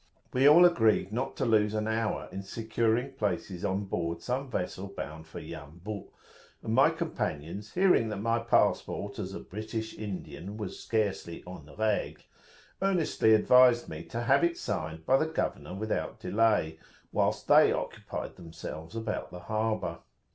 We 0.33 0.47
all 0.49 0.65
agreed 0.65 1.13
not 1.13 1.35
to 1.37 1.45
lose 1.45 1.75
an 1.75 1.87
hour 1.87 2.27
in 2.31 2.41
securing 2.41 3.11
places 3.11 3.63
on 3.63 3.85
board 3.85 4.19
some 4.23 4.49
vessel 4.49 4.87
bound 4.87 5.27
for 5.27 5.39
Yambu'; 5.39 6.07
and 6.63 6.73
my 6.73 6.89
companions, 6.89 7.73
hearing 7.75 8.09
that 8.09 8.15
my 8.17 8.39
passport 8.39 9.19
as 9.19 9.35
a 9.35 9.39
British 9.39 9.93
Indian 9.95 10.57
was 10.57 10.79
scarcely 10.79 11.43
en 11.45 11.69
regle, 11.77 12.23
earnestly 12.81 13.35
advised 13.35 13.89
me 13.89 14.03
to 14.05 14.21
have 14.23 14.43
it 14.43 14.57
signed 14.57 15.05
by 15.05 15.17
the 15.17 15.27
governor 15.27 15.75
without 15.75 16.19
delay, 16.19 16.79
whilst 17.11 17.47
they 17.47 17.71
occupied 17.71 18.37
themselves 18.37 18.95
about 18.95 19.29
the 19.29 19.41
harbour. 19.41 19.99